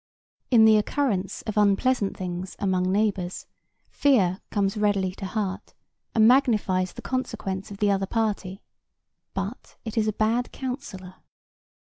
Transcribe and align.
In 0.49 0.65
the 0.65 0.77
occurrence 0.77 1.43
of 1.43 1.57
unpleasant 1.59 2.17
things 2.17 2.55
among 2.57 2.91
neighbors, 2.91 3.45
fear 3.91 4.39
comes 4.49 4.75
readily 4.75 5.11
to 5.11 5.27
heart 5.27 5.75
and 6.15 6.27
magnifies 6.27 6.93
the 6.93 7.03
consequence 7.03 7.69
of 7.69 7.77
the 7.77 7.91
other 7.91 8.07
party; 8.07 8.63
but 9.35 9.75
it 9.85 9.99
is 9.99 10.07
a 10.07 10.13
bad 10.13 10.51
counsellor. 10.51 11.17